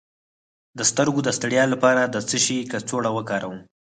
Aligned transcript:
د 0.77 0.79
سترګو 0.91 1.19
د 1.23 1.29
ستړیا 1.37 1.63
لپاره 1.73 2.01
د 2.05 2.15
څه 2.29 2.37
شي 2.45 2.57
کڅوړه 2.71 3.09
وکاروم؟ 3.13 3.57